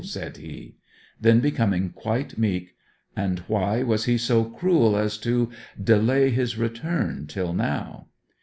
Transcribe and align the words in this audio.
said 0.03 0.37
he. 0.37 0.75
Then, 1.19 1.41
becoming 1.41 1.91
quite 1.91 2.35
meek, 2.35 2.75
'And 3.15 3.37
why 3.47 3.83
was 3.83 4.05
he 4.05 4.17
so 4.17 4.43
cruel 4.45 4.97
as 4.97 5.15
to 5.19 5.51
delay 5.79 6.31
his 6.31 6.57
return 6.57 7.27
till 7.27 7.53
now?' 7.53 8.07